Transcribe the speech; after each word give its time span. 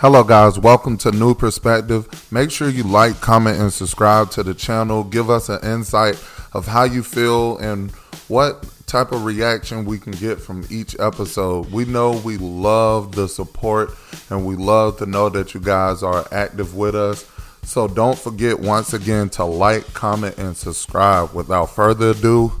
Hello, 0.00 0.24
guys. 0.24 0.58
Welcome 0.58 0.96
to 0.96 1.12
New 1.12 1.34
Perspective. 1.34 2.08
Make 2.32 2.50
sure 2.50 2.70
you 2.70 2.84
like, 2.84 3.20
comment, 3.20 3.60
and 3.60 3.70
subscribe 3.70 4.30
to 4.30 4.42
the 4.42 4.54
channel. 4.54 5.04
Give 5.04 5.28
us 5.28 5.50
an 5.50 5.62
insight 5.62 6.14
of 6.54 6.66
how 6.66 6.84
you 6.84 7.02
feel 7.02 7.58
and 7.58 7.90
what 8.26 8.66
type 8.86 9.12
of 9.12 9.26
reaction 9.26 9.84
we 9.84 9.98
can 9.98 10.14
get 10.14 10.40
from 10.40 10.64
each 10.70 10.98
episode. 10.98 11.70
We 11.70 11.84
know 11.84 12.12
we 12.24 12.38
love 12.38 13.14
the 13.14 13.28
support 13.28 13.90
and 14.30 14.46
we 14.46 14.56
love 14.56 14.96
to 15.00 15.04
know 15.04 15.28
that 15.28 15.52
you 15.52 15.60
guys 15.60 16.02
are 16.02 16.26
active 16.32 16.74
with 16.74 16.94
us. 16.94 17.26
So 17.64 17.86
don't 17.86 18.18
forget 18.18 18.58
once 18.58 18.94
again 18.94 19.28
to 19.30 19.44
like, 19.44 19.92
comment, 19.92 20.38
and 20.38 20.56
subscribe. 20.56 21.34
Without 21.34 21.74
further 21.74 22.12
ado, 22.12 22.52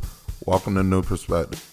welcome 0.44 0.74
to 0.74 0.82
New 0.82 1.00
Perspective. 1.00 1.66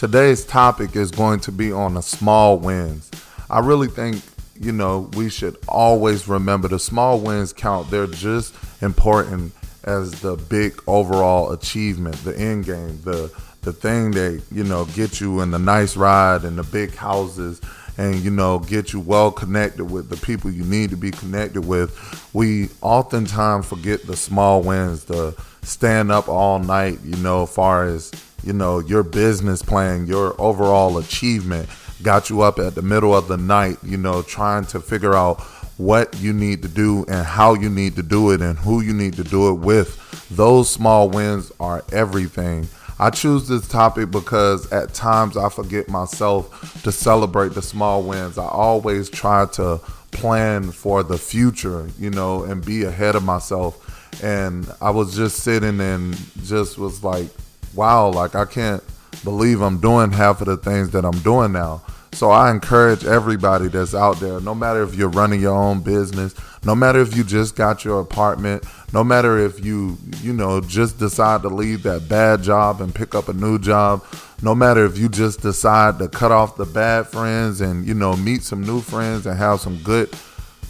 Today's 0.00 0.46
topic 0.46 0.96
is 0.96 1.10
going 1.10 1.40
to 1.40 1.52
be 1.52 1.70
on 1.72 1.92
the 1.92 2.00
small 2.00 2.56
wins. 2.56 3.10
I 3.50 3.58
really 3.58 3.88
think, 3.88 4.22
you 4.58 4.72
know, 4.72 5.10
we 5.12 5.28
should 5.28 5.58
always 5.68 6.26
remember 6.26 6.68
the 6.68 6.78
small 6.78 7.20
wins 7.20 7.52
count. 7.52 7.90
They're 7.90 8.06
just 8.06 8.54
important 8.80 9.52
as 9.84 10.22
the 10.22 10.36
big 10.36 10.82
overall 10.86 11.52
achievement, 11.52 12.16
the 12.24 12.34
end 12.34 12.64
game, 12.64 12.98
the 13.02 13.30
the 13.60 13.74
thing 13.74 14.12
that, 14.12 14.42
you 14.50 14.64
know, 14.64 14.86
get 14.86 15.20
you 15.20 15.42
in 15.42 15.50
the 15.50 15.58
nice 15.58 15.98
ride 15.98 16.44
and 16.44 16.56
the 16.56 16.62
big 16.62 16.94
houses 16.94 17.60
and 17.98 18.24
you 18.24 18.30
know 18.30 18.58
get 18.60 18.94
you 18.94 19.00
well 19.00 19.30
connected 19.30 19.84
with 19.84 20.08
the 20.08 20.16
people 20.16 20.50
you 20.50 20.64
need 20.64 20.88
to 20.88 20.96
be 20.96 21.10
connected 21.10 21.60
with 21.60 22.30
we 22.32 22.70
oftentimes 22.80 23.66
forget 23.66 24.06
the 24.06 24.16
small 24.16 24.62
wins 24.62 25.04
the 25.04 25.36
stand 25.62 26.10
up 26.10 26.26
all 26.28 26.58
night 26.58 26.98
you 27.04 27.16
know 27.16 27.44
far 27.44 27.84
as 27.84 28.10
you 28.42 28.52
know, 28.52 28.78
your 28.78 29.02
business 29.02 29.62
plan, 29.62 30.06
your 30.06 30.40
overall 30.40 30.98
achievement 30.98 31.68
got 32.02 32.30
you 32.30 32.40
up 32.40 32.58
at 32.58 32.74
the 32.74 32.82
middle 32.82 33.14
of 33.14 33.28
the 33.28 33.36
night, 33.36 33.76
you 33.82 33.96
know, 33.96 34.22
trying 34.22 34.64
to 34.66 34.80
figure 34.80 35.14
out 35.14 35.40
what 35.76 36.18
you 36.20 36.32
need 36.32 36.62
to 36.62 36.68
do 36.68 37.04
and 37.08 37.26
how 37.26 37.54
you 37.54 37.70
need 37.70 37.96
to 37.96 38.02
do 38.02 38.30
it 38.30 38.42
and 38.42 38.58
who 38.58 38.80
you 38.80 38.92
need 38.92 39.14
to 39.14 39.24
do 39.24 39.48
it 39.48 39.54
with. 39.54 39.96
Those 40.30 40.70
small 40.70 41.08
wins 41.08 41.50
are 41.58 41.82
everything. 41.90 42.68
I 42.98 43.08
choose 43.08 43.48
this 43.48 43.66
topic 43.66 44.10
because 44.10 44.70
at 44.72 44.92
times 44.92 45.38
I 45.38 45.48
forget 45.48 45.88
myself 45.88 46.82
to 46.82 46.92
celebrate 46.92 47.54
the 47.54 47.62
small 47.62 48.02
wins. 48.02 48.36
I 48.36 48.46
always 48.46 49.08
try 49.08 49.46
to 49.52 49.80
plan 50.10 50.70
for 50.70 51.02
the 51.02 51.16
future, 51.16 51.88
you 51.98 52.10
know, 52.10 52.44
and 52.44 52.64
be 52.64 52.84
ahead 52.84 53.16
of 53.16 53.24
myself. 53.24 54.22
And 54.22 54.70
I 54.82 54.90
was 54.90 55.16
just 55.16 55.38
sitting 55.38 55.80
and 55.80 56.14
just 56.44 56.76
was 56.76 57.02
like, 57.02 57.28
wow, 57.74 58.10
like 58.10 58.34
I 58.34 58.44
can't 58.44 58.82
believe 59.24 59.60
I'm 59.60 59.80
doing 59.80 60.12
half 60.12 60.40
of 60.40 60.46
the 60.46 60.56
things 60.56 60.90
that 60.90 61.04
I'm 61.04 61.18
doing 61.20 61.52
now. 61.52 61.82
So 62.12 62.30
I 62.30 62.50
encourage 62.50 63.04
everybody 63.04 63.68
that's 63.68 63.94
out 63.94 64.18
there, 64.18 64.40
no 64.40 64.54
matter 64.54 64.82
if 64.82 64.94
you're 64.94 65.08
running 65.08 65.40
your 65.40 65.56
own 65.56 65.80
business, 65.80 66.34
no 66.64 66.74
matter 66.74 67.00
if 67.00 67.16
you 67.16 67.22
just 67.22 67.54
got 67.54 67.84
your 67.84 68.00
apartment, 68.00 68.64
no 68.92 69.04
matter 69.04 69.38
if 69.38 69.64
you, 69.64 69.96
you 70.20 70.32
know, 70.32 70.60
just 70.60 70.98
decide 70.98 71.42
to 71.42 71.48
leave 71.48 71.84
that 71.84 72.08
bad 72.08 72.42
job 72.42 72.80
and 72.80 72.94
pick 72.94 73.14
up 73.14 73.28
a 73.28 73.32
new 73.32 73.58
job, 73.58 74.04
no 74.42 74.54
matter 74.54 74.84
if 74.84 74.98
you 74.98 75.08
just 75.08 75.40
decide 75.40 75.98
to 75.98 76.08
cut 76.08 76.32
off 76.32 76.56
the 76.56 76.66
bad 76.66 77.06
friends 77.06 77.60
and, 77.60 77.86
you 77.86 77.94
know, 77.94 78.16
meet 78.16 78.42
some 78.42 78.62
new 78.62 78.80
friends 78.80 79.26
and 79.26 79.38
have 79.38 79.60
some 79.60 79.76
good 79.78 80.10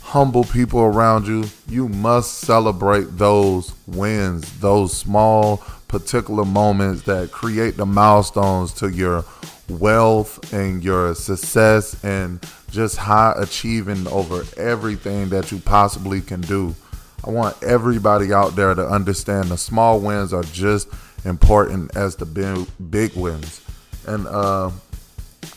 humble 0.02 0.44
people 0.44 0.80
around 0.80 1.26
you, 1.26 1.44
you 1.68 1.88
must 1.88 2.40
celebrate 2.40 3.16
those 3.16 3.74
wins, 3.86 4.58
those 4.58 4.96
small 4.96 5.62
particular 5.90 6.44
moments 6.44 7.02
that 7.02 7.32
create 7.32 7.76
the 7.76 7.84
milestones 7.84 8.72
to 8.72 8.88
your 8.88 9.24
wealth 9.68 10.52
and 10.52 10.84
your 10.84 11.16
success 11.16 12.02
and 12.04 12.40
just 12.70 12.96
high 12.96 13.34
achieving 13.36 14.06
over 14.06 14.44
everything 14.56 15.28
that 15.30 15.50
you 15.50 15.58
possibly 15.58 16.20
can 16.20 16.40
do. 16.42 16.74
I 17.26 17.30
want 17.30 17.60
everybody 17.62 18.32
out 18.32 18.54
there 18.54 18.72
to 18.72 18.86
understand 18.86 19.48
the 19.48 19.58
small 19.58 19.98
wins 19.98 20.32
are 20.32 20.44
just 20.44 20.88
important 21.24 21.96
as 21.96 22.14
the 22.14 22.24
big, 22.24 23.14
wins. 23.16 23.60
And 24.06 24.28
uh, 24.28 24.70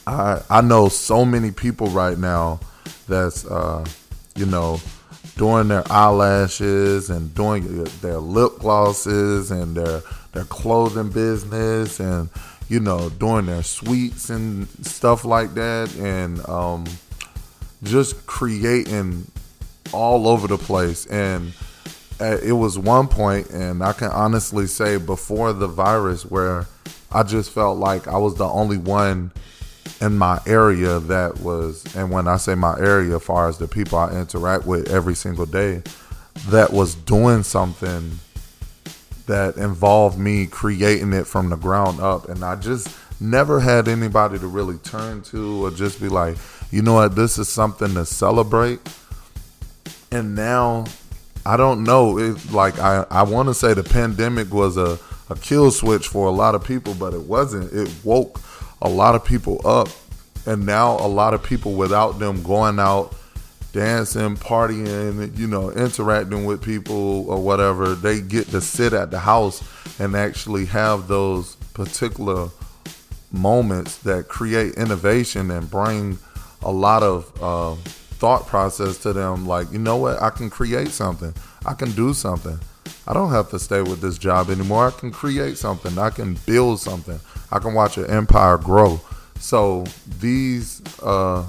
I 0.08 0.42
I 0.50 0.62
know 0.62 0.90
so 0.90 1.24
many 1.24 1.52
people 1.52 1.88
right 1.88 2.18
now 2.18 2.60
that's 3.08 3.46
uh, 3.46 3.86
you 4.36 4.48
know 4.48 4.82
doing 5.38 5.68
their 5.68 5.84
eyelashes 5.92 7.10
and 7.10 7.34
doing 7.34 7.84
their 8.02 8.18
lip 8.18 8.60
glosses 8.60 9.52
and 9.52 9.76
their 9.76 10.02
their 10.32 10.46
clothing 10.46 11.10
business 11.10 12.00
and 12.00 12.30
you 12.70 12.80
know 12.80 13.10
doing 13.10 13.46
their 13.46 13.64
sweets 13.64 14.30
and 14.30 14.68
stuff 14.82 15.26
like 15.26 15.54
that. 15.54 15.96
And 15.98 16.48
um, 16.48 16.86
just 17.84 18.26
creating 18.26 19.30
all 19.92 20.28
over 20.28 20.48
the 20.48 20.58
place. 20.58 21.06
And 21.08 21.54
uh, 22.20 22.38
it 22.44 22.54
was 22.54 22.78
one 22.78 23.08
point 23.08 23.50
and 23.50 23.84
i 23.84 23.92
can 23.92 24.10
honestly 24.12 24.68
say 24.68 24.98
before 24.98 25.52
the 25.52 25.68
virus 25.68 26.24
where 26.26 26.68
i 27.12 27.24
just 27.24 27.50
felt 27.52 27.78
like 27.80 28.08
i 28.08 28.18
was 28.18 28.36
the 28.36 28.48
only 28.48 28.78
one 28.78 29.32
in 30.02 30.18
my 30.18 30.40
area 30.46 31.00
that 31.00 31.40
was 31.40 31.84
and 31.96 32.10
when 32.10 32.28
i 32.28 32.38
say 32.38 32.56
my 32.56 32.78
area 32.80 33.16
as 33.16 33.24
far 33.24 33.48
as 33.48 33.58
the 33.58 33.68
people 33.68 33.98
i 33.98 34.10
interact 34.12 34.66
with 34.66 34.90
every 34.92 35.16
single 35.16 35.46
day 35.46 35.82
that 36.48 36.72
was 36.72 36.96
doing 36.96 37.44
something 37.44 38.20
that 39.28 39.56
involved 39.56 40.18
me 40.18 40.46
creating 40.46 41.14
it 41.14 41.26
from 41.26 41.50
the 41.50 41.56
ground 41.56 42.00
up. 42.00 42.28
And 42.28 42.44
I 42.44 42.56
just 42.56 42.90
never 43.22 43.60
had 43.60 43.88
anybody 43.88 44.38
to 44.40 44.48
really 44.48 44.78
turn 44.80 45.22
to 45.24 45.66
or 45.66 45.72
just 45.72 46.02
be 46.02 46.10
like, 46.10 46.38
you 46.72 46.82
know 46.82 46.96
what, 46.96 47.16
this 47.16 47.38
is 47.38 47.48
something 47.48 47.94
to 47.94 48.06
celebrate. 48.06 48.80
And 50.12 50.36
now 50.36 50.86
I 51.46 51.58
don't 51.58 51.84
know. 51.84 52.18
It 52.18 52.52
like 52.52 52.80
I, 52.80 53.06
I 53.10 53.24
want 53.24 53.50
to 53.50 53.54
say 53.54 53.74
the 53.74 53.84
pandemic 53.84 54.54
was 54.54 54.78
a, 54.78 55.00
a 55.30 55.36
kill 55.36 55.72
switch 55.72 56.08
for 56.08 56.28
a 56.28 56.32
lot 56.32 56.56
of 56.56 56.64
people, 56.64 56.94
but 56.94 57.14
it 57.14 57.22
wasn't. 57.22 57.72
It 57.74 57.94
woke 58.04 58.40
a 58.84 58.90
lot 58.90 59.16
of 59.16 59.26
people 59.26 59.60
up. 59.66 59.88
And 60.46 60.66
now 60.66 60.98
a 60.98 61.08
lot 61.08 61.34
of 61.34 61.42
people 61.42 61.74
without 61.74 62.20
them 62.20 62.44
going 62.44 62.78
out 62.78 63.16
dancing, 63.72 64.36
partying, 64.38 65.36
you 65.38 65.48
know, 65.48 65.72
interacting 65.72 66.46
with 66.46 66.62
people 66.62 67.28
or 67.30 67.42
whatever, 67.42 67.96
they 67.96 68.22
get 68.22 68.48
to 68.50 68.62
sit 68.62 68.94
at 68.94 69.10
the 69.10 69.20
house 69.20 69.64
and 70.00 70.16
actually 70.16 70.66
have 70.66 71.08
those 71.08 71.56
particular 71.74 72.50
moments 73.32 73.98
that 74.00 74.28
create 74.28 74.76
innovation 74.76 75.50
and 75.50 75.70
bring 75.72 76.20
a 76.62 76.72
lot 76.72 77.04
of 77.04 77.32
uh, 77.42 77.74
thought 78.20 78.46
process 78.46 78.98
to 79.00 79.12
them. 79.12 79.48
Like, 79.48 79.72
you 79.72 79.80
know 79.80 79.98
what? 79.98 80.22
I 80.22 80.30
can 80.30 80.50
create 80.50 80.90
something. 80.90 81.34
I 81.66 81.74
can 81.74 81.92
do 81.92 82.14
something. 82.14 82.60
I 83.08 83.14
don't 83.14 83.32
have 83.32 83.50
to 83.50 83.60
stay 83.60 83.82
with 83.82 84.02
this 84.02 84.18
job 84.18 84.50
anymore. 84.50 84.88
I 84.88 84.92
can 84.92 85.12
create 85.12 85.58
something. 85.58 85.98
I 85.98 86.10
can 86.10 86.36
build 86.46 86.80
something. 86.80 87.20
I 87.52 87.60
can 87.60 87.74
watch 87.74 87.98
an 87.98 88.10
empire 88.10 88.58
grow. 88.58 89.02
So 89.40 89.84
these 90.20 90.82
uh, 91.02 91.46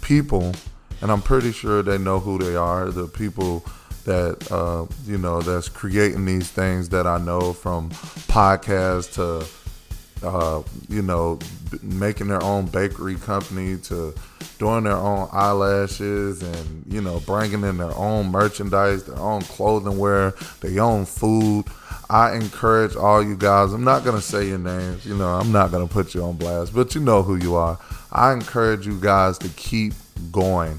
people 0.00 0.52
and 1.00 1.12
I'm 1.12 1.22
pretty 1.22 1.52
sure 1.52 1.82
they 1.82 1.98
know 1.98 2.18
who 2.18 2.38
they 2.38 2.56
are. 2.56 2.90
The 2.90 3.06
people 3.06 3.64
that 4.04 4.50
uh, 4.50 4.86
you 5.06 5.18
know 5.18 5.40
that's 5.42 5.68
creating 5.68 6.24
these 6.24 6.50
things 6.50 6.88
that 6.90 7.06
I 7.06 7.18
know 7.18 7.52
from 7.52 7.90
podcasts 8.28 9.14
to 9.14 9.46
uh, 10.22 10.62
you 10.88 11.02
know 11.02 11.38
making 11.82 12.28
their 12.28 12.42
own 12.42 12.66
bakery 12.66 13.16
company 13.16 13.76
to 13.76 14.14
doing 14.58 14.84
their 14.84 14.96
own 14.96 15.28
eyelashes 15.32 16.42
and 16.42 16.84
you 16.86 17.00
know 17.00 17.20
bringing 17.20 17.62
in 17.62 17.78
their 17.78 17.94
own 17.96 18.30
merchandise, 18.30 19.04
their 19.04 19.18
own 19.18 19.42
clothing 19.42 19.98
wear, 19.98 20.32
their 20.60 20.82
own 20.82 21.04
food. 21.04 21.64
I 22.10 22.34
encourage 22.34 22.96
all 22.96 23.22
you 23.22 23.36
guys. 23.36 23.72
I'm 23.72 23.84
not 23.84 24.04
gonna 24.04 24.20
say 24.20 24.48
your 24.48 24.58
names. 24.58 25.04
You 25.04 25.16
know, 25.16 25.28
I'm 25.28 25.52
not 25.52 25.70
gonna 25.70 25.86
put 25.86 26.14
you 26.14 26.24
on 26.24 26.36
blast, 26.36 26.74
but 26.74 26.94
you 26.94 27.00
know 27.00 27.22
who 27.22 27.36
you 27.36 27.54
are. 27.54 27.78
I 28.10 28.32
encourage 28.32 28.86
you 28.86 28.98
guys 28.98 29.38
to 29.38 29.48
keep 29.50 29.92
going 30.32 30.78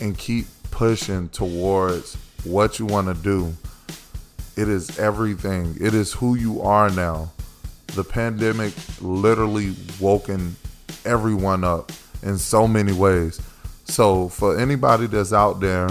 and 0.00 0.16
keep 0.16 0.46
pushing 0.70 1.28
towards 1.28 2.16
what 2.44 2.78
you 2.78 2.86
want 2.86 3.08
to 3.08 3.22
do. 3.22 3.54
It 4.56 4.68
is 4.68 4.98
everything. 4.98 5.76
It 5.80 5.94
is 5.94 6.12
who 6.12 6.34
you 6.34 6.62
are 6.62 6.90
now. 6.90 7.32
The 7.96 8.04
pandemic 8.04 8.74
literally 9.00 9.74
woken 9.98 10.56
everyone 11.04 11.64
up 11.64 11.90
in 12.22 12.38
so 12.38 12.68
many 12.68 12.92
ways. 12.92 13.40
So 13.84 14.28
for 14.28 14.58
anybody 14.58 15.06
that's 15.06 15.32
out 15.32 15.60
there, 15.60 15.88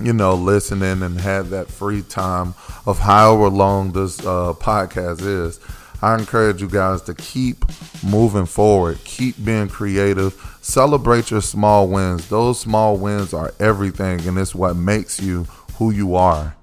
you 0.00 0.12
know, 0.12 0.34
listening 0.34 1.02
and 1.02 1.20
had 1.20 1.46
that 1.46 1.68
free 1.68 2.02
time 2.02 2.54
of 2.86 2.98
however 2.98 3.48
long 3.48 3.92
this 3.92 4.20
uh, 4.20 4.52
podcast 4.54 5.22
is, 5.22 5.58
I 6.02 6.14
encourage 6.14 6.60
you 6.60 6.68
guys 6.68 7.02
to 7.02 7.14
keep 7.14 7.64
moving 8.04 8.46
forward, 8.46 8.98
keep 9.04 9.42
being 9.42 9.68
creative, 9.68 10.58
celebrate 10.60 11.30
your 11.30 11.40
small 11.40 11.88
wins. 11.88 12.28
Those 12.28 12.60
small 12.60 12.98
wins 12.98 13.32
are 13.32 13.52
everything, 13.58 14.20
and 14.28 14.38
it's 14.38 14.54
what 14.54 14.76
makes 14.76 15.20
you 15.20 15.44
who 15.78 15.90
you 15.90 16.14
are. 16.14 16.54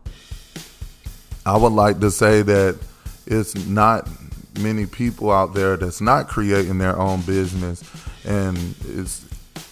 I 1.45 1.57
would 1.57 1.73
like 1.73 1.99
to 1.99 2.11
say 2.11 2.43
that 2.43 2.79
it's 3.25 3.55
not 3.67 4.07
many 4.59 4.85
people 4.85 5.31
out 5.31 5.53
there 5.53 5.77
that's 5.77 6.01
not 6.01 6.27
creating 6.27 6.77
their 6.77 6.97
own 6.97 7.21
business, 7.21 7.83
and 8.25 8.57
it's. 8.85 9.25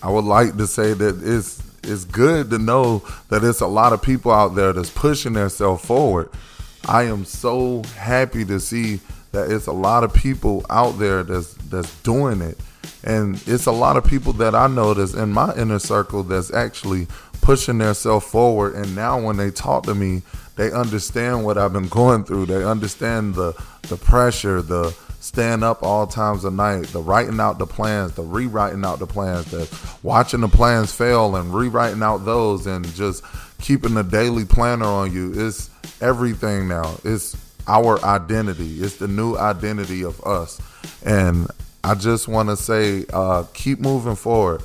I 0.04 0.10
would 0.10 0.26
like 0.26 0.58
to 0.58 0.66
say 0.66 0.94
that 0.94 1.22
it's 1.24 1.62
it's 1.84 2.06
good 2.06 2.50
to 2.52 2.58
know 2.58 3.04
that 3.30 3.44
it's 3.44 3.62
a 3.62 3.68
lot 3.68 3.94
of 3.94 4.02
people 4.02 4.32
out 4.32 4.56
there 4.56 4.74
that's 4.74 4.90
pushing 4.90 5.34
themselves 5.34 5.84
forward. 5.86 6.30
I 6.88 7.04
am 7.04 7.26
so 7.26 7.84
happy 7.96 8.46
to 8.46 8.60
see 8.60 9.00
that 9.32 9.52
it's 9.52 9.68
a 9.68 9.72
lot 9.72 10.04
of 10.04 10.14
people 10.14 10.66
out 10.70 11.00
there 11.00 11.24
that's 11.24 11.54
that's 11.54 12.02
doing 12.02 12.42
it. 12.42 12.58
And 13.04 13.42
it's 13.48 13.66
a 13.66 13.72
lot 13.72 13.98
of 13.98 14.06
people 14.06 14.34
that 14.34 14.54
I 14.54 14.68
know 14.68 14.94
that's 14.94 15.14
in 15.14 15.32
my 15.32 15.56
inner 15.56 15.80
circle 15.80 16.24
that's 16.24 16.54
actually 16.54 17.08
pushing 17.42 17.80
themselves 17.80 18.26
forward. 18.26 18.76
And 18.76 18.96
now 18.96 19.20
when 19.20 19.38
they 19.38 19.50
talk 19.50 19.84
to 19.86 19.96
me, 19.96 20.22
they 20.56 20.72
understand 20.72 21.46
what 21.46 21.58
I've 21.58 21.74
been 21.74 21.88
going 21.88 22.24
through. 22.24 22.48
They 22.48 22.64
understand 22.64 23.36
the 23.36 23.54
the 23.84 23.98
pressure, 23.98 24.62
the 24.62 24.96
staying 25.20 25.62
up 25.64 25.84
all 25.84 26.08
times 26.08 26.44
of 26.44 26.54
night, 26.54 26.88
the 26.88 27.00
writing 27.02 27.40
out 27.40 27.60
the 27.60 27.68
plans, 27.68 28.14
the 28.14 28.24
rewriting 28.24 28.84
out 28.84 29.00
the 29.00 29.08
plans, 29.08 29.46
the 29.52 29.70
watching 30.04 30.42
the 30.42 30.48
plans 30.48 30.94
fail 30.94 31.36
and 31.36 31.54
rewriting 31.54 32.02
out 32.02 32.26
those 32.26 32.66
and 32.66 32.86
just 32.96 33.24
keeping 33.60 33.94
the 33.94 34.04
daily 34.04 34.46
planner 34.46 34.86
on 34.86 35.14
you. 35.14 35.32
It's 35.36 35.70
everything 36.02 36.68
now. 36.68 36.98
It's 37.04 37.38
our 37.68 38.04
identity. 38.04 38.82
It's 38.82 38.96
the 38.96 39.08
new 39.08 39.38
identity 39.38 40.04
of 40.04 40.20
us. 40.26 40.60
And 41.06 41.48
I 41.84 41.96
just 41.96 42.28
want 42.28 42.50
to 42.50 42.58
say, 42.58 43.06
uh, 43.14 43.44
keep 43.54 43.80
moving 43.80 44.16
forward. 44.16 44.64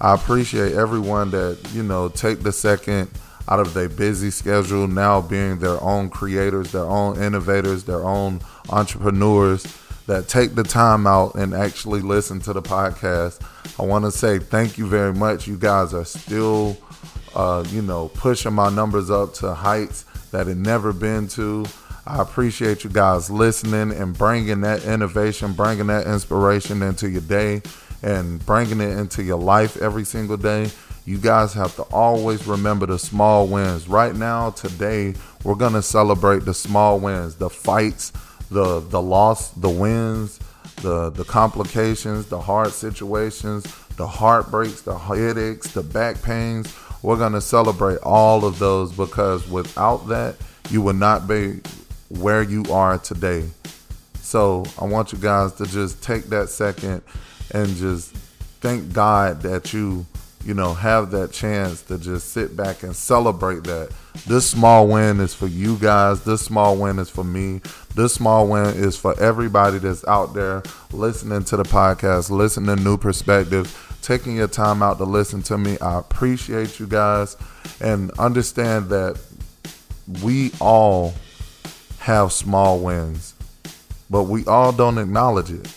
I 0.00 0.14
appreciate 0.14 0.72
everyone 0.72 1.30
that, 1.30 1.58
you 1.72 1.84
know, 1.84 2.08
take 2.08 2.40
the 2.40 2.52
second 2.52 3.08
out 3.48 3.60
of 3.60 3.74
their 3.74 3.88
busy 3.88 4.30
schedule 4.30 4.86
now 4.86 5.20
being 5.20 5.58
their 5.58 5.82
own 5.82 6.08
creators, 6.08 6.72
their 6.72 6.84
own 6.84 7.20
innovators, 7.20 7.84
their 7.84 8.04
own 8.04 8.40
entrepreneurs 8.70 9.64
that 10.06 10.28
take 10.28 10.54
the 10.54 10.62
time 10.62 11.06
out 11.06 11.34
and 11.34 11.54
actually 11.54 12.00
listen 12.00 12.40
to 12.40 12.52
the 12.52 12.62
podcast. 12.62 13.40
I 13.78 13.84
want 13.84 14.04
to 14.04 14.10
say 14.10 14.38
thank 14.38 14.78
you 14.78 14.86
very 14.86 15.12
much. 15.12 15.46
You 15.46 15.56
guys 15.56 15.94
are 15.94 16.04
still, 16.04 16.76
uh, 17.34 17.64
you 17.68 17.82
know, 17.82 18.08
pushing 18.08 18.52
my 18.52 18.70
numbers 18.70 19.10
up 19.10 19.34
to 19.34 19.54
heights 19.54 20.04
that 20.30 20.48
it 20.48 20.56
never 20.56 20.92
been 20.92 21.28
to. 21.28 21.64
I 22.04 22.20
appreciate 22.20 22.82
you 22.82 22.90
guys 22.90 23.30
listening 23.30 23.96
and 23.96 24.16
bringing 24.16 24.62
that 24.62 24.84
innovation, 24.84 25.52
bringing 25.52 25.86
that 25.86 26.06
inspiration 26.06 26.82
into 26.82 27.08
your 27.08 27.20
day 27.20 27.62
and 28.02 28.44
bringing 28.44 28.80
it 28.80 28.98
into 28.98 29.22
your 29.22 29.38
life 29.38 29.76
every 29.76 30.04
single 30.04 30.36
day. 30.36 30.70
You 31.04 31.18
guys 31.18 31.52
have 31.54 31.74
to 31.76 31.82
always 31.84 32.46
remember 32.46 32.86
the 32.86 32.98
small 32.98 33.46
wins. 33.46 33.88
Right 33.88 34.14
now, 34.14 34.50
today, 34.50 35.14
we're 35.42 35.56
going 35.56 35.72
to 35.72 35.82
celebrate 35.82 36.44
the 36.44 36.54
small 36.54 37.00
wins, 37.00 37.34
the 37.34 37.50
fights, 37.50 38.12
the 38.50 38.80
the 38.80 39.02
loss, 39.02 39.50
the 39.50 39.68
wins, 39.68 40.38
the 40.82 41.10
the 41.10 41.24
complications, 41.24 42.26
the 42.26 42.40
hard 42.40 42.72
situations, 42.72 43.64
the 43.96 44.06
heartbreaks, 44.06 44.82
the 44.82 44.96
headaches, 44.96 45.72
the 45.72 45.82
back 45.82 46.22
pains. 46.22 46.72
We're 47.02 47.16
going 47.16 47.32
to 47.32 47.40
celebrate 47.40 47.98
all 47.98 48.44
of 48.44 48.60
those 48.60 48.92
because 48.92 49.48
without 49.48 50.06
that, 50.08 50.36
you 50.70 50.82
would 50.82 50.96
not 50.96 51.26
be 51.26 51.60
where 52.08 52.42
you 52.42 52.64
are 52.70 52.98
today. 52.98 53.48
So 54.20 54.64
I 54.80 54.84
want 54.84 55.12
you 55.12 55.18
guys 55.18 55.52
to 55.54 55.66
just 55.66 56.02
take 56.02 56.24
that 56.26 56.48
second 56.48 57.02
and 57.50 57.68
just 57.76 58.14
thank 58.60 58.92
God 58.92 59.42
that 59.42 59.72
you, 59.72 60.06
you 60.44 60.54
know, 60.54 60.74
have 60.74 61.10
that 61.12 61.32
chance 61.32 61.82
to 61.82 61.98
just 61.98 62.32
sit 62.32 62.56
back 62.56 62.82
and 62.82 62.94
celebrate 62.94 63.64
that. 63.64 63.90
This 64.26 64.48
small 64.48 64.88
win 64.88 65.20
is 65.20 65.34
for 65.34 65.46
you 65.46 65.76
guys. 65.76 66.22
This 66.24 66.42
small 66.42 66.76
win 66.76 66.98
is 66.98 67.10
for 67.10 67.24
me. 67.24 67.60
This 67.94 68.14
small 68.14 68.48
win 68.48 68.74
is 68.74 68.96
for 68.96 69.18
everybody 69.20 69.78
that's 69.78 70.04
out 70.06 70.34
there 70.34 70.62
listening 70.92 71.44
to 71.44 71.56
the 71.56 71.62
podcast, 71.62 72.30
listening 72.30 72.76
to 72.76 72.82
New 72.82 72.96
perspectives, 72.96 73.76
taking 74.02 74.36
your 74.36 74.48
time 74.48 74.82
out 74.82 74.98
to 74.98 75.04
listen 75.04 75.42
to 75.44 75.58
me. 75.58 75.78
I 75.80 75.98
appreciate 75.98 76.80
you 76.80 76.86
guys 76.86 77.36
and 77.80 78.10
understand 78.18 78.90
that 78.90 79.20
we 80.22 80.52
all 80.60 81.14
have 82.00 82.32
small 82.32 82.80
wins, 82.80 83.34
but 84.10 84.24
we 84.24 84.44
all 84.46 84.72
don't 84.72 84.98
acknowledge 84.98 85.50
it. 85.50 85.72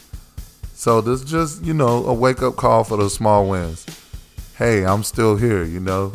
So 0.74 1.02
this 1.02 1.24
just, 1.24 1.64
you 1.64 1.74
know, 1.74 2.06
a 2.06 2.14
wake 2.14 2.42
up 2.42 2.58
call 2.58 2.84
for 2.84 2.98
those 2.98 3.14
small 3.14 3.48
wins. 3.48 3.86
Hey, 4.58 4.86
I'm 4.86 5.04
still 5.04 5.36
here, 5.36 5.66
you 5.66 5.82
know. 5.82 6.14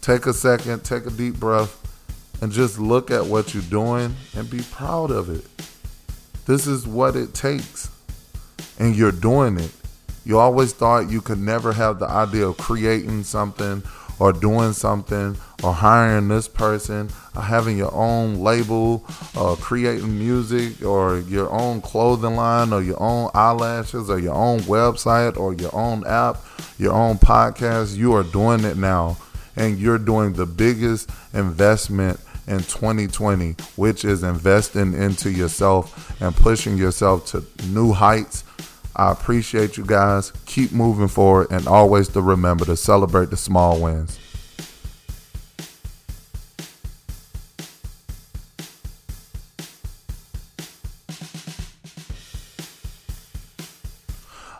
Take 0.00 0.26
a 0.26 0.32
second, 0.32 0.84
take 0.84 1.06
a 1.06 1.10
deep 1.10 1.40
breath, 1.40 1.76
and 2.40 2.52
just 2.52 2.78
look 2.78 3.10
at 3.10 3.26
what 3.26 3.52
you're 3.52 3.64
doing 3.64 4.14
and 4.36 4.48
be 4.48 4.60
proud 4.70 5.10
of 5.10 5.28
it. 5.28 5.44
This 6.46 6.68
is 6.68 6.86
what 6.86 7.16
it 7.16 7.34
takes, 7.34 7.90
and 8.78 8.94
you're 8.94 9.10
doing 9.10 9.58
it. 9.58 9.72
You 10.24 10.38
always 10.38 10.72
thought 10.72 11.10
you 11.10 11.20
could 11.20 11.40
never 11.40 11.72
have 11.72 11.98
the 11.98 12.06
idea 12.06 12.46
of 12.46 12.58
creating 12.58 13.24
something 13.24 13.82
or 14.20 14.32
doing 14.32 14.72
something 14.72 15.36
or 15.66 15.72
hiring 15.72 16.28
this 16.28 16.46
person 16.46 17.10
or 17.34 17.42
having 17.42 17.76
your 17.76 17.92
own 17.92 18.36
label 18.36 19.04
or 19.36 19.56
creating 19.56 20.16
music 20.16 20.84
or 20.84 21.18
your 21.18 21.50
own 21.50 21.80
clothing 21.80 22.36
line 22.36 22.72
or 22.72 22.80
your 22.80 23.02
own 23.02 23.28
eyelashes 23.34 24.08
or 24.08 24.20
your 24.20 24.34
own 24.34 24.60
website 24.60 25.36
or 25.36 25.54
your 25.54 25.74
own 25.74 26.06
app, 26.06 26.36
your 26.78 26.92
own 26.92 27.18
podcast, 27.18 27.96
you 27.96 28.14
are 28.14 28.22
doing 28.22 28.64
it 28.64 28.76
now. 28.76 29.16
And 29.56 29.78
you're 29.78 29.98
doing 29.98 30.34
the 30.34 30.46
biggest 30.46 31.10
investment 31.32 32.20
in 32.46 32.58
2020, 32.58 33.56
which 33.74 34.04
is 34.04 34.22
investing 34.22 34.92
into 34.92 35.30
yourself 35.30 36.20
and 36.20 36.36
pushing 36.36 36.76
yourself 36.76 37.26
to 37.28 37.44
new 37.66 37.92
heights 37.92 38.44
I 38.98 39.12
appreciate 39.12 39.76
you 39.76 39.84
guys. 39.84 40.32
Keep 40.46 40.72
moving 40.72 41.08
forward 41.08 41.48
and 41.50 41.68
always 41.68 42.08
to 42.08 42.22
remember 42.22 42.64
to 42.64 42.76
celebrate 42.76 43.28
the 43.28 43.36
small 43.36 43.78
wins. 43.78 44.18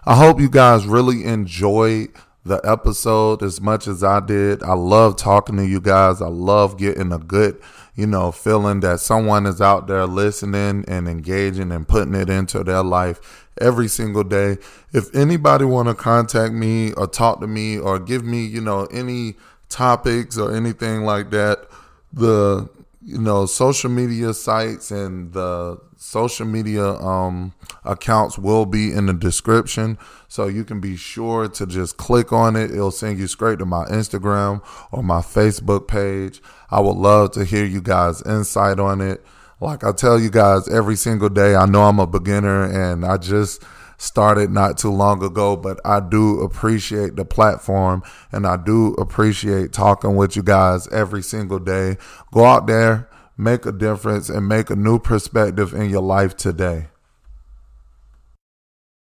I 0.09 0.15
hope 0.15 0.39
you 0.39 0.49
guys 0.49 0.87
really 0.87 1.25
enjoyed 1.25 2.11
the 2.45 2.61
episode 2.63 3.43
as 3.43 3.61
much 3.61 3.89
as 3.89 4.05
I 4.05 4.21
did. 4.21 4.63
I 4.63 4.75
love 4.75 5.17
talking 5.17 5.57
to 5.57 5.67
you 5.67 5.81
guys. 5.81 6.23
I 6.23 6.29
love 6.29 6.79
getting 6.79 7.11
a 7.11 7.19
good, 7.19 7.61
you 7.97 8.07
know, 8.07 8.31
feeling 8.31 8.79
that 8.81 9.01
someone 9.01 9.47
is 9.47 9.61
out 9.61 9.89
there 9.89 10.07
listening 10.07 10.85
and 10.87 11.09
engaging 11.09 11.73
and 11.73 11.89
putting 11.89 12.15
it 12.15 12.31
into 12.31 12.63
their 12.63 12.85
life 12.85 13.49
every 13.61 13.89
single 13.89 14.23
day. 14.23 14.59
If 14.93 15.13
anybody 15.13 15.65
want 15.65 15.89
to 15.89 15.95
contact 15.95 16.55
me 16.55 16.93
or 16.93 17.09
talk 17.09 17.41
to 17.41 17.49
me 17.49 17.77
or 17.77 17.99
give 17.99 18.25
me, 18.25 18.45
you 18.45 18.61
know, 18.61 18.85
any 18.93 19.35
topics 19.69 20.39
or 20.39 20.55
anything 20.55 21.03
like 21.03 21.33
that, 21.33 21.67
the 22.13 22.69
you 23.07 23.19
know 23.19 23.47
social 23.47 23.89
media 23.89 24.35
sites 24.35 24.91
and 24.91 25.33
the 25.33 25.79
social 25.97 26.45
media 26.45 26.85
um, 26.85 27.55
accounts 27.85 28.37
will 28.37 28.67
be 28.67 28.93
in 28.93 29.07
the 29.07 29.13
description. 29.13 29.97
So 30.27 30.49
you 30.49 30.65
can 30.65 30.81
be 30.81 30.97
sure 30.97 31.49
to 31.49 31.67
just 31.67 31.99
click 31.99 32.33
on 32.33 32.57
it. 32.57 32.73
It'll 32.73 32.91
send 32.91 33.21
you 33.21 33.29
straight 33.29 33.61
to 33.61 33.65
my 33.65 33.85
instagram 33.87 34.61
or 34.91 35.05
my 35.05 35.21
facebook 35.21 35.87
page. 35.87 36.43
I 36.69 36.81
would 36.81 36.97
love 36.97 37.31
to 37.33 37.45
hear 37.45 37.65
you 37.65 37.81
guys 37.81 38.23
insight 38.23 38.81
on 38.81 39.01
it. 39.01 39.25
Like 39.61 39.85
I 39.85 39.93
tell 39.93 40.19
you 40.21 40.29
guys 40.29 40.69
every 40.69 40.97
single 40.97 41.29
day, 41.29 41.55
I 41.55 41.65
know 41.65 41.85
I'm 41.85 42.01
a 42.01 42.09
beginner 42.09 42.65
and 42.65 43.07
I 43.07 43.19
just 43.19 43.63
started 43.99 44.51
not 44.51 44.79
too 44.79 44.91
long 44.91 45.23
ago, 45.23 45.57
but 45.57 45.81
I 45.85 46.01
do 46.01 46.41
appreciate 46.41 47.17
the 47.17 47.25
platform 47.25 48.03
and 48.33 48.47
I 48.47 48.57
do 48.57 48.95
appreciate 48.95 49.73
talking 49.73 50.17
with 50.17 50.37
you 50.37 50.43
guys 50.43 50.89
every 50.89 51.23
single 51.23 51.59
day. 51.59 51.97
Go 52.33 52.45
out 52.45 52.67
there, 52.67 53.09
make 53.37 53.67
a 53.67 53.73
difference, 53.73 54.29
and 54.29 54.49
make 54.49 54.71
a 54.71 54.77
new 54.77 54.99
perspective 54.99 55.73
in 55.73 55.91
your 55.91 56.03
life 56.03 56.37
today. 56.37 56.89